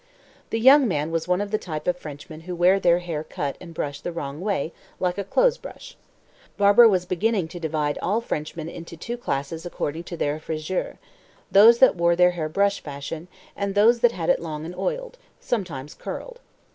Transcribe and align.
The 0.49 0.59
young 0.59 0.87
man 0.87 1.11
was 1.11 1.27
one 1.27 1.41
of 1.41 1.51
the 1.51 1.59
type 1.59 1.87
of 1.87 1.95
Frenchmen 1.95 2.39
who 2.41 2.55
wear 2.55 2.79
their 2.79 2.97
hair 2.97 3.23
cut 3.23 3.55
and 3.61 3.71
brushed 3.71 4.03
the 4.03 4.11
wrong 4.11 4.41
way, 4.41 4.73
like 4.99 5.19
a 5.19 5.23
clothes 5.23 5.59
brush. 5.59 5.95
Barbara 6.57 6.89
was 6.89 7.05
beginning 7.05 7.47
to 7.49 7.59
divide 7.59 7.99
all 7.99 8.19
Frenchmen 8.19 8.67
into 8.67 8.97
two 8.97 9.15
classes 9.15 9.63
according 9.63 10.05
to 10.05 10.17
their 10.17 10.39
frisure: 10.39 10.97
those 11.51 11.77
that 11.77 11.95
wore 11.95 12.15
their 12.15 12.31
hair 12.31 12.49
brush 12.49 12.81
fashion, 12.81 13.27
and 13.55 13.75
those 13.75 13.99
that 13.99 14.11
had 14.13 14.31
it 14.31 14.41
long 14.41 14.65
and 14.65 14.73
oiled 14.75 15.19
sometimes 15.39 15.93
curled. 15.93 16.39